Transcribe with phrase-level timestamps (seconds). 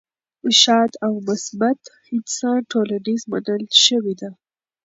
[0.59, 1.81] ښاد او مثبت
[2.15, 4.31] انسان ټولنیز منل شوی دی.